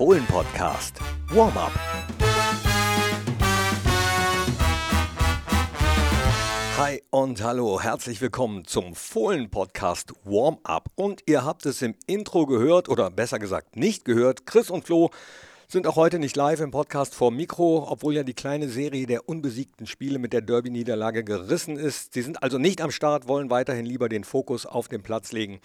[0.00, 0.98] Fohlen-Podcast.
[1.28, 1.72] Warm-up.
[6.78, 10.88] Hi und hallo, herzlich willkommen zum Fohlen-Podcast Warm-up.
[10.94, 15.10] Und ihr habt es im Intro gehört, oder besser gesagt nicht gehört, Chris und Flo
[15.68, 19.28] sind auch heute nicht live im Podcast vor Mikro, obwohl ja die kleine Serie der
[19.28, 22.14] unbesiegten Spiele mit der Derby-Niederlage gerissen ist.
[22.14, 25.60] Sie sind also nicht am Start, wollen weiterhin lieber den Fokus auf den Platz legen.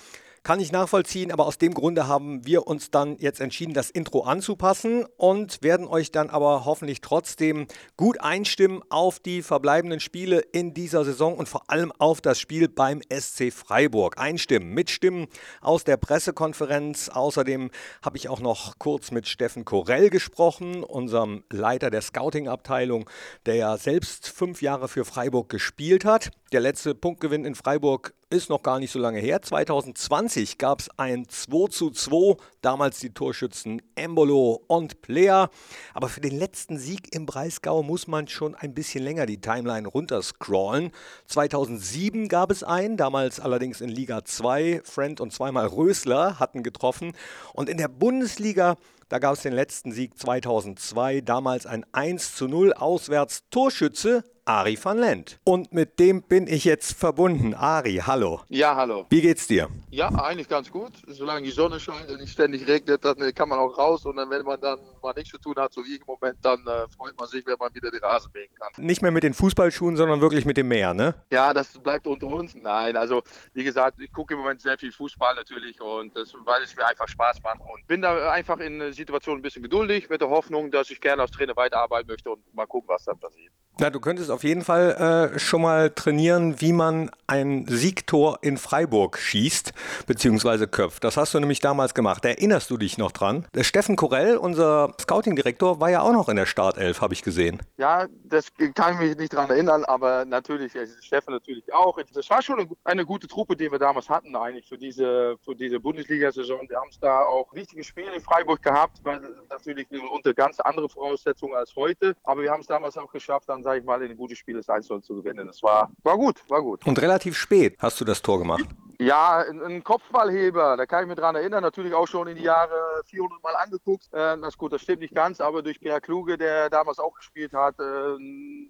[0.45, 4.25] Kann ich nachvollziehen, aber aus dem Grunde haben wir uns dann jetzt entschieden, das Intro
[4.25, 7.65] anzupassen und werden euch dann aber hoffentlich trotzdem
[7.97, 12.67] gut einstimmen auf die verbleibenden Spiele in dieser Saison und vor allem auf das Spiel
[12.67, 14.19] beim SC Freiburg.
[14.19, 15.25] Einstimmen, mitstimmen
[15.61, 17.09] aus der Pressekonferenz.
[17.09, 17.71] Außerdem
[18.03, 23.09] habe ich auch noch kurz mit Steffen Korell gesprochen, unserem Leiter der Scouting-Abteilung,
[23.47, 26.29] der ja selbst fünf Jahre für Freiburg gespielt hat.
[26.55, 29.41] Der letzte Punktgewinn in Freiburg ist noch gar nicht so lange her.
[29.41, 35.49] 2020 gab es ein 2 zu 2, damals die Torschützen Embolo und Player.
[35.93, 39.85] Aber für den letzten Sieg im Breisgau muss man schon ein bisschen länger die Timeline
[39.85, 40.93] runterscrollen.
[41.27, 44.79] 2007 gab es einen, damals allerdings in Liga 2.
[44.85, 47.11] Friend und zweimal Rösler hatten getroffen.
[47.51, 48.77] Und in der Bundesliga
[49.09, 54.77] da gab es den letzten Sieg 2002, damals ein 1 zu 0 auswärts Torschütze Ari
[54.77, 55.39] van Lent.
[55.43, 57.55] Und mit dem bin ich jetzt verbunden.
[57.55, 58.41] Ari, hallo.
[58.49, 59.07] Ja, hallo.
[59.09, 59.69] Wie geht's dir?
[59.89, 60.91] Ja, eigentlich ganz gut.
[61.07, 64.05] Solange die Sonne scheint und nicht ständig regnet, dann kann man auch raus.
[64.05, 66.59] Und dann, wenn man dann mal nichts zu tun hat, so wie im Moment, dann
[66.67, 68.71] äh, freut man sich, wenn man wieder den Rasen mähen kann.
[68.77, 71.15] Nicht mehr mit den Fußballschuhen, sondern wirklich mit dem Meer, ne?
[71.31, 72.55] Ja, das bleibt unter uns.
[72.55, 73.21] Nein, also
[73.53, 76.85] wie gesagt, ich gucke im Moment sehr viel Fußball natürlich und das, weil es mir
[76.85, 77.59] einfach Spaß macht.
[77.61, 80.99] Und bin da einfach in der Situation ein bisschen geduldig mit der Hoffnung, dass ich
[80.99, 83.51] gerne als Trainer weiterarbeiten möchte und mal gucken, was dann passiert.
[83.77, 88.55] Ja, du könntest auf jeden Fall äh, schon mal trainieren, wie man ein Siegtor in
[88.57, 89.73] Freiburg schießt
[90.07, 90.67] bzw.
[90.67, 91.03] köpft.
[91.03, 92.23] Das hast du nämlich damals gemacht.
[92.23, 93.45] Erinnerst du dich noch dran?
[93.59, 97.61] Steffen Korell, unser Scouting-Direktor, war ja auch noch in der Startelf, habe ich gesehen.
[97.77, 101.97] Ja, das kann ich mich nicht daran erinnern, aber natürlich, Steffen natürlich auch.
[102.13, 105.79] Das war schon eine gute Truppe, die wir damals hatten eigentlich für diese, für diese
[105.79, 106.61] Bundesliga-Saison.
[106.67, 110.89] Wir haben es da auch wichtige Spiele in Freiburg gehabt, weil natürlich unter ganz andere
[110.89, 112.15] Voraussetzungen als heute.
[112.23, 114.55] Aber wir haben es damals auch geschafft, dann sage ich mal, in ein gutes Spiel
[114.55, 115.47] das 1 zu gewinnen.
[115.47, 116.85] Das war, war gut, war gut.
[116.85, 118.65] Und relativ spät hast du das Tor gemacht.
[118.99, 123.01] Ja, ein Kopfballheber, da kann ich mich dran erinnern, natürlich auch schon in die Jahre
[123.05, 124.05] 400 Mal angeguckt.
[124.13, 127.53] Äh, das gut, das stimmt nicht ganz, aber durch Pierre Kluge, der damals auch gespielt
[127.53, 128.17] hat, äh,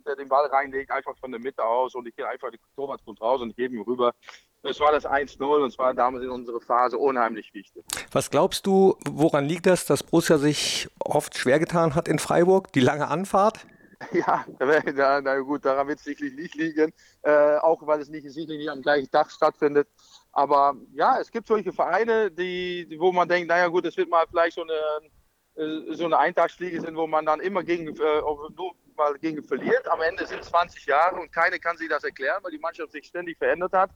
[0.05, 3.03] der den Ball reinlegt, einfach von der Mitte aus und ich gehe einfach die Torwart
[3.05, 4.13] kommt raus und gebe ihm rüber.
[4.63, 7.83] Das war das 1-0 und es war damals in unserer Phase unheimlich wichtig.
[8.11, 12.71] Was glaubst du, woran liegt das, dass Borussia sich oft schwer getan hat in Freiburg?
[12.73, 13.67] Die lange Anfahrt?
[14.11, 18.29] Ja, na, na gut, daran wird es sicherlich nicht liegen, äh, auch weil es nicht,
[18.29, 19.87] sicherlich nicht am gleichen Tag stattfindet.
[20.31, 24.25] Aber ja, es gibt solche Vereine, die, wo man denkt, naja gut, es wird mal
[24.29, 24.73] vielleicht so eine,
[25.55, 28.21] äh, so eine Eintagsfliege sind, wo man dann immer gegen, äh,
[28.55, 29.87] nur mal gegen verliert.
[29.87, 32.91] Am Ende sind es 20 Jahre und keine kann sich das erklären, weil die Mannschaft
[32.91, 33.91] sich ständig verändert hat.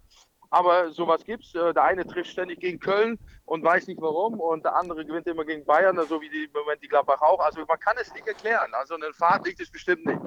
[0.49, 1.53] Aber sowas gibt's.
[1.53, 5.27] Äh, der eine trifft ständig gegen Köln und weiß nicht warum und der andere gewinnt
[5.27, 7.39] immer gegen Bayern, so wie die, im Moment die Gladbach auch.
[7.39, 8.71] Also man kann es nicht erklären.
[8.73, 10.19] Also eine Fahrt liegt es bestimmt nicht.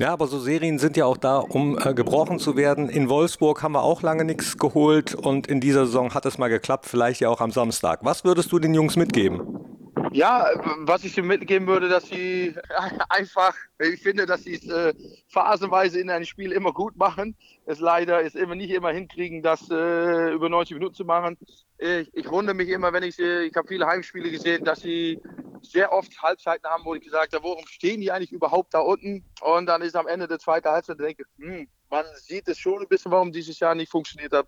[0.00, 2.88] Ja, aber so Serien sind ja auch da, um äh, gebrochen zu werden.
[2.88, 6.48] In Wolfsburg haben wir auch lange nichts geholt und in dieser Saison hat es mal
[6.48, 8.00] geklappt, vielleicht ja auch am Samstag.
[8.04, 9.67] Was würdest du den Jungs mitgeben?
[10.12, 12.54] Ja, was ich dir mitgeben würde, dass sie
[13.08, 14.94] einfach, ich finde, dass sie es äh,
[15.28, 17.36] phasenweise in einem Spiel immer gut machen.
[17.66, 21.36] Es leider ist immer nicht immer hinkriegen, das äh, über 90 Minuten zu machen.
[21.78, 25.20] Ich, ich wundere mich immer, wenn ich ich habe viele Heimspiele gesehen, dass sie
[25.62, 29.24] sehr oft Halbzeiten haben, wo ich gesagt habe, warum stehen die eigentlich überhaupt da unten?
[29.40, 32.88] Und dann ist am Ende der zweiten Halbzeit, denke hm, man sieht es schon ein
[32.88, 34.46] bisschen, warum dieses Jahr nicht funktioniert hat.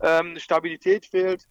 [0.00, 1.46] Ähm, Stabilität fehlt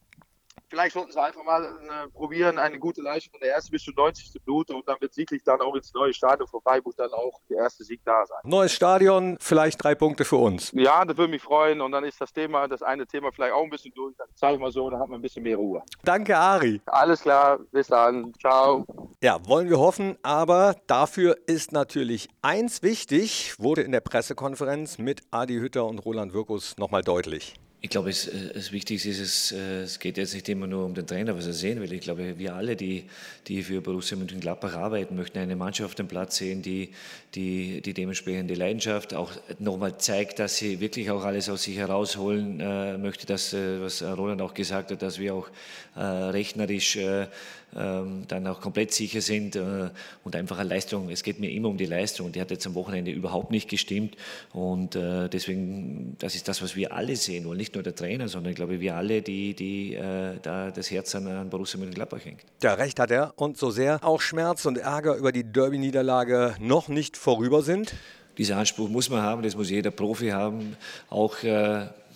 [0.70, 3.94] vielleicht sollten sie einfach mal äh, probieren, eine gute Leistung von der ersten bis zur
[3.96, 4.34] 90.
[4.46, 7.58] Minute und dann wird sicherlich dann auch ins neue Stadion von Freiburg dann auch der
[7.58, 8.40] erste Sieg da sein.
[8.44, 10.72] Neues Stadion, vielleicht drei Punkte für uns.
[10.74, 13.64] Ja, das würde mich freuen und dann ist das Thema, das eine Thema vielleicht auch
[13.64, 14.16] ein bisschen durch.
[14.18, 15.84] Dann sage ich mal so, dann hat man ein bisschen mehr Ruhe.
[16.04, 16.82] Danke, Ari.
[16.86, 18.34] Alles klar, bis dann.
[18.40, 18.86] Ciao.
[19.22, 25.22] Ja, wollen wir hoffen, aber dafür ist natürlich eins wichtig, wurde in der Pressekonferenz mit
[25.32, 27.56] Adi Hütter und Roland Wirkus nochmal deutlich.
[27.86, 31.06] Ich glaube, es, das Wichtigste ist, es, es geht jetzt nicht immer nur um den
[31.06, 31.94] Trainer, was er sehen will.
[31.94, 33.04] Ich glaube, wir alle, die,
[33.46, 36.90] die für Borussia Mönchengladbach arbeiten, möchten eine Mannschaft auf dem Platz sehen, die,
[37.36, 42.60] die, die dementsprechende Leidenschaft auch nochmal zeigt, dass sie wirklich auch alles aus sich herausholen
[42.60, 43.28] äh, möchte.
[43.28, 45.48] Das, äh, was Roland auch gesagt hat, dass wir auch
[45.96, 47.28] äh, rechnerisch äh,
[47.76, 49.90] dann auch komplett sicher sind äh,
[50.24, 52.66] und einfach eine Leistung, es geht mir immer um die Leistung und die hat jetzt
[52.66, 54.16] am Wochenende überhaupt nicht gestimmt
[54.54, 58.30] und äh, deswegen, das ist das, was wir alle sehen wollen, nicht nur der Trainer,
[58.30, 62.24] sondern ich glaube, wir alle, die, die äh, da das Herz an, an Borussia Mönchengladbach
[62.24, 62.42] hängt.
[62.64, 63.34] Ja, recht hat er.
[63.36, 67.94] Und so sehr auch Schmerz und Ärger über die Derby-Niederlage noch nicht vorüber sind.
[68.38, 70.76] Dieser Anspruch muss man haben, das muss jeder Profi haben,
[71.10, 71.36] auch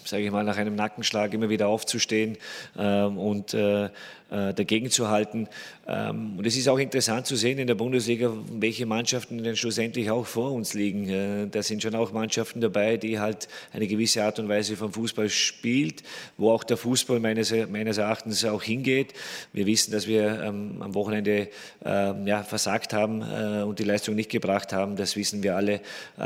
[0.05, 2.37] sage ich mal, nach einem Nackenschlag immer wieder aufzustehen
[2.77, 3.89] ähm, und äh,
[4.31, 5.47] äh, dagegen zu halten.
[5.87, 10.11] Ähm, und es ist auch interessant zu sehen in der Bundesliga, welche Mannschaften denn schlussendlich
[10.11, 11.09] auch vor uns liegen.
[11.09, 14.93] Äh, da sind schon auch Mannschaften dabei, die halt eine gewisse Art und Weise vom
[14.93, 16.03] Fußball spielt,
[16.37, 19.13] wo auch der Fußball meines, meines Erachtens auch hingeht.
[19.51, 21.47] Wir wissen, dass wir ähm, am Wochenende
[21.83, 24.95] ähm, ja, versagt haben äh, und die Leistung nicht gebracht haben.
[24.95, 25.81] Das wissen wir alle.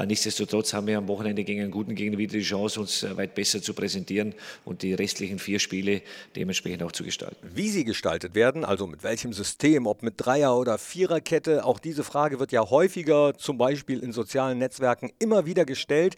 [0.06, 3.62] Nichtsdestotrotz haben wir am Wochenende gegen einen guten Gegner wieder die Chance, uns weit besser
[3.62, 4.34] zu präsentieren
[4.66, 6.02] und die restlichen vier Spiele
[6.36, 7.50] dementsprechend auch zu gestalten.
[7.54, 12.04] Wie Sie gestaltet werden, also mit welchem System, ob mit Dreier- oder Viererkette, auch diese
[12.04, 16.18] Frage wird ja häufiger, zum Beispiel in sozialen Netzwerken, immer wieder gestellt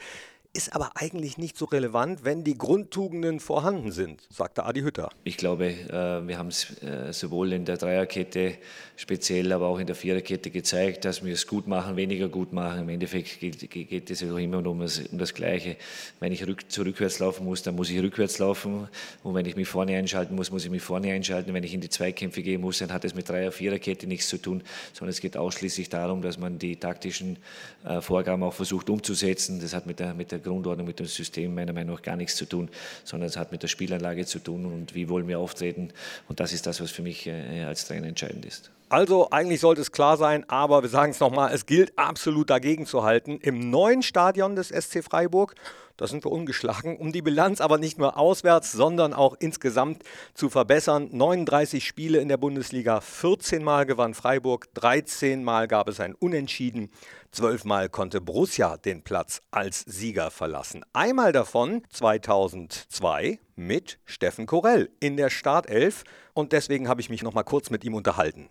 [0.56, 5.10] ist aber eigentlich nicht so relevant, wenn die Grundtugenden vorhanden sind, sagte Adi Hütter.
[5.24, 8.58] Ich glaube, äh, wir haben es äh, sowohl in der Dreierkette
[8.96, 12.82] speziell, aber auch in der Viererkette gezeigt, dass wir es gut machen, weniger gut machen.
[12.82, 15.76] Im Endeffekt geht, es auch immer um das, um das Gleiche.
[16.20, 18.88] Wenn ich rück, zurückwärts laufen muss, dann muss ich rückwärts laufen.
[19.24, 21.54] Und wenn ich mich vorne einschalten muss, muss ich mich vorne einschalten.
[21.54, 24.38] Wenn ich in die Zweikämpfe gehen muss, dann hat es mit Dreier-, Viererkette nichts zu
[24.38, 24.64] tun,
[24.94, 27.38] sondern es geht ausschließlich darum, dass man die taktischen
[27.84, 29.60] äh, Vorgaben auch versucht umzusetzen.
[29.60, 32.36] Das hat mit der, mit der Grundordnung, mit dem System meiner Meinung nach gar nichts
[32.36, 32.70] zu tun,
[33.04, 35.90] sondern es hat mit der Spielanlage zu tun und wie wollen wir auftreten.
[36.30, 38.72] Und das ist das, was für mich äh, als Trainer entscheidend ist.
[38.88, 42.86] Also eigentlich sollte es klar sein, aber wir sagen es nochmal, es gilt absolut dagegen
[42.86, 43.40] zu halten.
[43.42, 45.56] Im neuen Stadion des SC Freiburg,
[45.98, 50.04] da sind wir ungeschlagen, um die Bilanz aber nicht nur auswärts, sondern auch insgesamt
[50.36, 51.10] zu verbessern.
[51.12, 56.92] 39 Spiele in der Bundesliga, 14 Mal gewann Freiburg, 13 Mal gab es ein Unentschieden,
[57.36, 60.86] 12 Mal konnte Borussia den Platz als Sieger verlassen.
[60.94, 67.34] Einmal davon 2002 mit Steffen Korell in der Startelf und deswegen habe ich mich noch
[67.34, 68.48] mal kurz mit ihm unterhalten.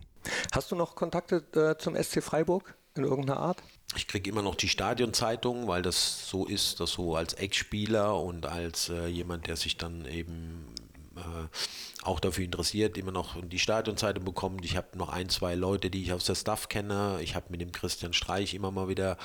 [0.53, 3.63] Hast du noch Kontakte äh, zum SC Freiburg in irgendeiner Art?
[3.95, 8.45] Ich kriege immer noch die Stadionzeitung, weil das so ist, dass so als Ex-Spieler und
[8.45, 10.74] als äh, jemand, der sich dann eben
[12.03, 14.65] auch dafür interessiert, immer noch die Stadionzeitung bekommt.
[14.65, 17.19] Ich habe noch ein, zwei Leute, die ich aus der Staff kenne.
[17.21, 19.17] Ich habe mit dem Christian Streich immer mal wieder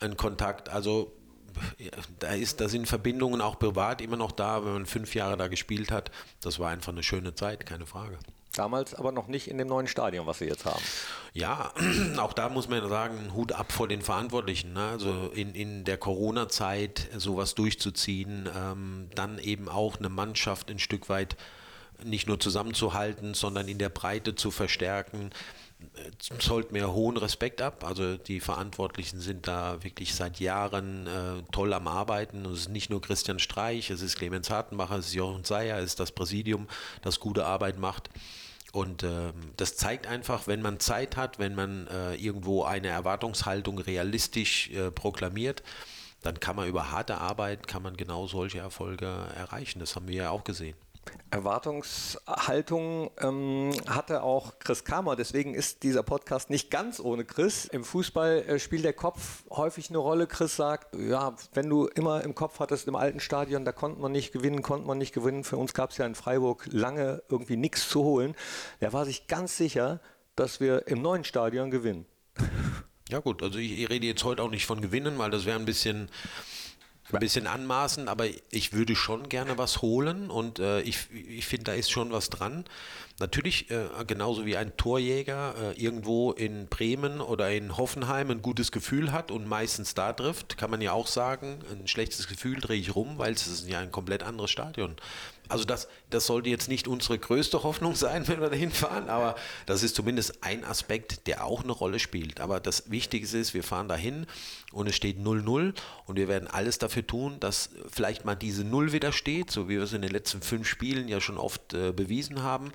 [0.00, 0.68] einen Kontakt.
[0.68, 1.12] Also
[2.18, 5.48] da, ist, da sind Verbindungen auch privat immer noch da, wenn man fünf Jahre da
[5.48, 6.10] gespielt hat.
[6.40, 8.18] Das war einfach eine schöne Zeit, keine Frage.
[8.58, 10.82] Damals aber noch nicht in dem neuen Stadion, was Sie jetzt haben.
[11.32, 11.72] Ja,
[12.18, 14.72] auch da muss man sagen, Hut ab vor den Verantwortlichen.
[14.72, 14.88] Ne?
[14.88, 21.08] Also in, in der Corona-Zeit sowas durchzuziehen, ähm, dann eben auch eine Mannschaft ein Stück
[21.08, 21.36] weit
[22.02, 25.30] nicht nur zusammenzuhalten, sondern in der Breite zu verstärken
[26.38, 27.84] zollt mir hohen Respekt ab.
[27.84, 32.46] Also die Verantwortlichen sind da wirklich seit Jahren äh, toll am Arbeiten.
[32.46, 35.78] Und es ist nicht nur Christian Streich, es ist Clemens Hartenmacher, es ist Jochen Seyer,
[35.78, 36.68] es ist das Präsidium,
[37.02, 38.10] das gute Arbeit macht.
[38.72, 43.78] Und äh, das zeigt einfach, wenn man Zeit hat, wenn man äh, irgendwo eine Erwartungshaltung
[43.78, 45.62] realistisch äh, proklamiert,
[46.22, 49.06] dann kann man über harte Arbeit, kann man genau solche Erfolge
[49.36, 49.78] erreichen.
[49.78, 50.76] Das haben wir ja auch gesehen.
[51.30, 55.16] Erwartungshaltung ähm, hatte auch Chris Kramer.
[55.16, 57.66] Deswegen ist dieser Podcast nicht ganz ohne Chris.
[57.66, 60.26] Im Fußball äh, spielt der Kopf häufig eine Rolle.
[60.26, 64.12] Chris sagt, ja, wenn du immer im Kopf hattest, im alten Stadion, da konnte man
[64.12, 65.44] nicht gewinnen, konnte man nicht gewinnen.
[65.44, 68.34] Für uns gab es ja in Freiburg lange irgendwie nichts zu holen.
[68.80, 70.00] Er war sich ganz sicher,
[70.36, 72.06] dass wir im neuen Stadion gewinnen.
[73.10, 75.58] Ja gut, also ich, ich rede jetzt heute auch nicht von gewinnen, weil das wäre
[75.58, 76.10] ein bisschen
[77.12, 81.64] ein bisschen anmaßen, aber ich würde schon gerne was holen und äh, ich, ich finde,
[81.64, 82.64] da ist schon was dran.
[83.20, 88.70] Natürlich, äh, genauso wie ein Torjäger äh, irgendwo in Bremen oder in Hoffenheim ein gutes
[88.70, 92.78] Gefühl hat und meistens da trifft, kann man ja auch sagen, ein schlechtes Gefühl drehe
[92.78, 94.94] ich rum, weil es ist ja ein komplett anderes Stadion.
[95.48, 99.36] Also das, das sollte jetzt nicht unsere größte Hoffnung sein, wenn wir dahin fahren, aber
[99.66, 102.40] das ist zumindest ein Aspekt, der auch eine Rolle spielt.
[102.40, 104.26] Aber das Wichtigste ist, wir fahren dahin
[104.72, 105.74] und es steht 0-0
[106.06, 109.76] und wir werden alles dafür tun, dass vielleicht mal diese Null wieder steht, so wie
[109.76, 112.72] wir es in den letzten fünf Spielen ja schon oft äh, bewiesen haben.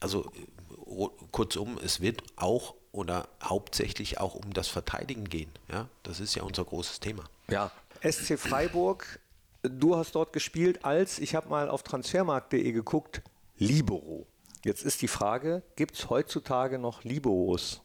[0.00, 0.30] Also
[1.30, 5.50] kurzum, es wird auch oder hauptsächlich auch um das Verteidigen gehen.
[5.70, 7.24] Ja, das ist ja unser großes Thema.
[7.48, 7.70] Ja,
[8.02, 9.18] SC Freiburg
[9.62, 13.22] Du hast dort gespielt als, ich habe mal auf transfermarkt.de geguckt,
[13.58, 14.26] Libero.
[14.64, 17.80] Jetzt ist die Frage, gibt es heutzutage noch Liberos?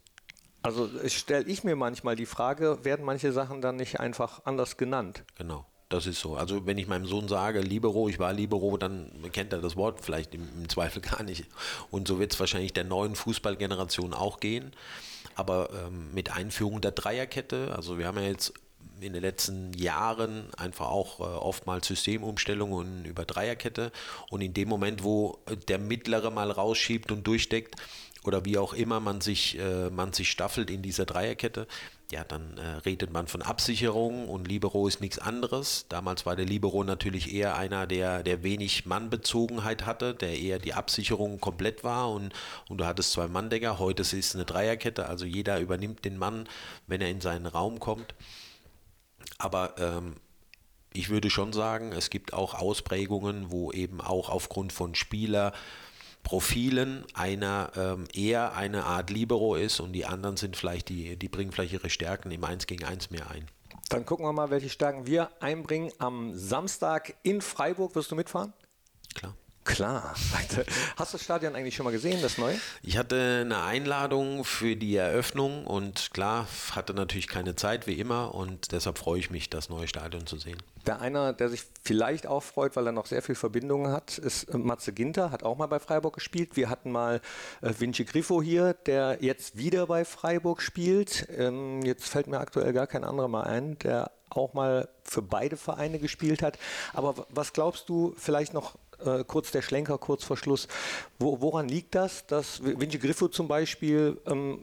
[0.64, 5.24] Also stelle ich mir manchmal die Frage, werden manche Sachen dann nicht einfach anders genannt?
[5.36, 5.66] Genau.
[5.90, 6.36] Das ist so.
[6.36, 10.02] Also wenn ich meinem Sohn sage, Libero, ich war Libero, dann kennt er das Wort
[10.02, 11.46] vielleicht im, im Zweifel gar nicht.
[11.92, 14.74] Und so wird es wahrscheinlich der neuen Fußballgeneration auch gehen.
[15.36, 18.54] Aber ähm, mit Einführung der Dreierkette, also wir haben ja jetzt
[19.00, 23.92] in den letzten Jahren einfach auch äh, oftmals Systemumstellungen über Dreierkette.
[24.30, 27.76] Und in dem Moment, wo der Mittlere mal rausschiebt und durchdeckt,
[28.24, 31.66] oder wie auch immer man sich, äh, man sich staffelt in dieser Dreierkette,
[32.12, 35.86] ja, dann äh, redet man von Absicherung und Libero ist nichts anderes.
[35.90, 40.74] Damals war der Libero natürlich eher einer, der, der wenig Mannbezogenheit hatte, der eher die
[40.74, 42.34] Absicherung komplett war und,
[42.70, 43.80] und du hattest zwei Manndecker.
[43.80, 46.48] Heute ist es eine Dreierkette, also jeder übernimmt den Mann,
[46.88, 48.14] wenn er in seinen Raum kommt.
[49.38, 50.16] Aber ähm,
[50.94, 55.54] ich würde schon sagen, es gibt auch Ausprägungen, wo eben auch aufgrund von Spieler
[56.24, 61.30] Profilen einer ähm, eher eine Art Libero ist und die anderen sind vielleicht, die, die
[61.30, 63.48] bringen vielleicht ihre Stärken im 1 gegen 1 mehr ein.
[63.90, 65.92] Dann gucken wir mal, welche Stärken wir einbringen.
[66.00, 68.52] Am Samstag in Freiburg wirst du mitfahren?
[69.16, 69.36] Klar.
[69.68, 70.16] Klar.
[70.96, 72.56] Hast du das Stadion eigentlich schon mal gesehen, das neue?
[72.82, 78.34] Ich hatte eine Einladung für die Eröffnung und klar, hatte natürlich keine Zeit wie immer
[78.34, 80.58] und deshalb freue ich mich, das neue Stadion zu sehen.
[80.86, 84.46] Der einer, der sich vielleicht auch freut, weil er noch sehr viel Verbindungen hat, ist
[84.46, 86.56] äh, Matze Ginter, hat auch mal bei Freiburg gespielt.
[86.56, 87.20] Wir hatten mal
[87.62, 91.28] äh, Vinci Griffo hier, der jetzt wieder bei Freiburg spielt.
[91.38, 95.58] Ähm, jetzt fällt mir aktuell gar kein anderer mal ein, der auch mal für beide
[95.58, 96.58] Vereine gespielt hat.
[96.94, 100.68] Aber was glaubst du, vielleicht noch äh, kurz der Schlenker, kurz vor Schluss.
[101.20, 104.60] Wo, woran liegt das, dass Vinci Griffo zum Beispiel, ähm,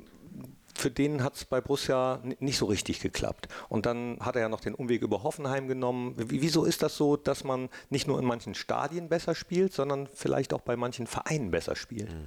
[0.76, 3.48] für den hat es bei Borussia nicht so richtig geklappt.
[3.68, 6.14] Und dann hat er ja noch den Umweg über Hoffenheim genommen.
[6.16, 10.08] Wie, wieso ist das so, dass man nicht nur in manchen Stadien besser spielt, sondern
[10.12, 12.12] vielleicht auch bei manchen Vereinen besser spielt?
[12.12, 12.26] Mhm.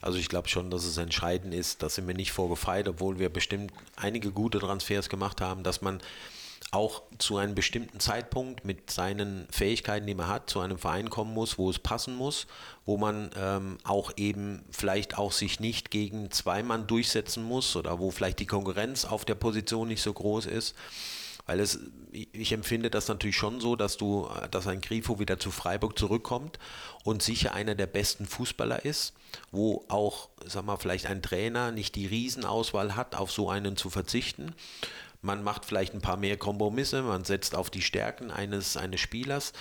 [0.00, 3.28] Also ich glaube schon, dass es entscheidend ist, dass sind wir nicht vorgefeilt, obwohl wir
[3.28, 6.00] bestimmt einige gute Transfers gemacht haben, dass man
[6.72, 11.34] auch zu einem bestimmten Zeitpunkt mit seinen Fähigkeiten, die man hat, zu einem Verein kommen
[11.34, 12.46] muss, wo es passen muss,
[12.84, 17.98] wo man ähm, auch eben vielleicht auch sich nicht gegen zwei Mann durchsetzen muss oder
[17.98, 20.76] wo vielleicht die Konkurrenz auf der Position nicht so groß ist.
[21.46, 21.80] Weil es,
[22.12, 26.60] ich empfinde das natürlich schon so, dass du, dass ein Grifo wieder zu Freiburg zurückkommt
[27.02, 29.14] und sicher einer der besten Fußballer ist,
[29.50, 33.90] wo auch, sag mal, vielleicht ein Trainer nicht die Riesenauswahl hat, auf so einen zu
[33.90, 34.54] verzichten.
[35.22, 39.52] Man macht vielleicht ein paar mehr Kompromisse, man setzt auf die Stärken eines, eines Spielers,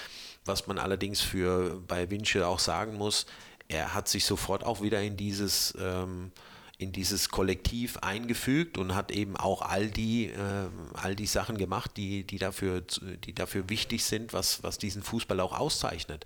[0.45, 3.25] was man allerdings für bei Winche auch sagen muss,
[3.67, 6.31] er hat sich sofort auch wieder in dieses, ähm,
[6.79, 11.91] in dieses Kollektiv eingefügt und hat eben auch all die, äh, all die Sachen gemacht,
[11.97, 12.81] die, die, dafür,
[13.25, 16.25] die dafür wichtig sind, was, was diesen Fußball auch auszeichnet.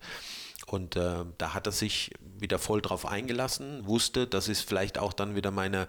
[0.67, 5.11] Und äh, da hat er sich wieder voll drauf eingelassen, wusste, das ist vielleicht auch
[5.11, 5.87] dann wieder meine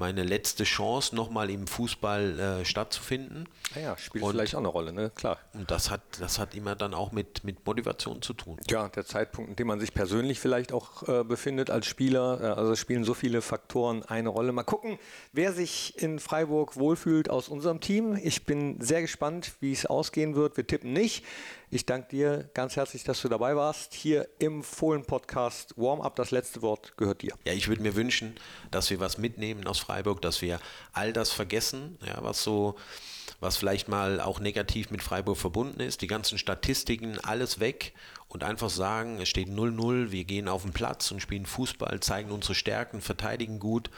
[0.00, 3.46] meine letzte Chance, nochmal im Fußball äh, stattzufinden.
[3.76, 5.12] Ah ja, spielt und, vielleicht auch eine Rolle, ne?
[5.14, 5.38] Klar.
[5.52, 8.58] Und das hat, das hat immer dann auch mit, mit Motivation zu tun.
[8.68, 12.40] Ja, der Zeitpunkt, in dem man sich persönlich vielleicht auch äh, befindet als Spieler.
[12.40, 14.52] Äh, also spielen so viele Faktoren eine Rolle.
[14.52, 14.98] Mal gucken,
[15.32, 18.18] wer sich in Freiburg wohlfühlt aus unserem Team.
[18.20, 20.56] Ich bin sehr gespannt, wie es ausgehen wird.
[20.56, 21.24] Wir tippen nicht.
[21.72, 23.94] Ich danke dir ganz herzlich, dass du dabei warst.
[23.94, 27.32] Hier im Fohlen-Podcast Warm-up, das letzte Wort gehört dir.
[27.44, 28.34] Ja, ich würde mir wünschen,
[28.72, 30.58] dass wir was mitnehmen aus Freiburg, dass wir
[30.92, 32.74] all das vergessen, ja, was so
[33.38, 37.94] was vielleicht mal auch negativ mit Freiburg verbunden ist, die ganzen Statistiken, alles weg
[38.26, 42.32] und einfach sagen, es steht 0-0, wir gehen auf den Platz und spielen Fußball, zeigen
[42.32, 43.90] unsere Stärken, verteidigen gut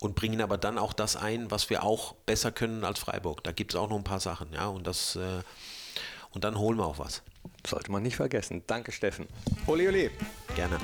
[0.00, 3.44] und bringen aber dann auch das ein, was wir auch besser können als Freiburg.
[3.44, 5.42] Da gibt es auch noch ein paar Sachen, ja, und das äh,
[6.32, 7.22] und dann holen wir auch was.
[7.66, 8.62] Sollte man nicht vergessen.
[8.66, 9.26] Danke, Steffen.
[9.66, 10.10] Ole, ole.
[10.54, 10.78] Gerne.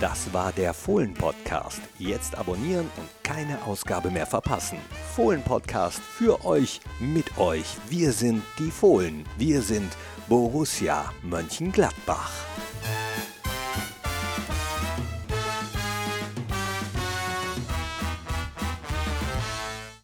[0.00, 1.80] Das war der Fohlen-Podcast.
[1.98, 4.78] Jetzt abonnieren und keine Ausgabe mehr verpassen.
[5.14, 7.76] Fohlen-Podcast für euch, mit euch.
[7.88, 9.24] Wir sind die Fohlen.
[9.38, 9.96] Wir sind
[10.28, 12.30] Borussia Mönchengladbach.